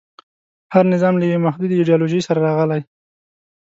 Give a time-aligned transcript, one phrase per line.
[0.73, 2.81] هر نظام له یوې محدودې ایډیالوژۍ سره راغلی.